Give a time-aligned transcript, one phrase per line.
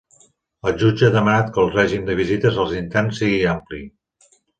[0.69, 3.83] El jutge ha demanat que el règim de visites als interns sigui ampli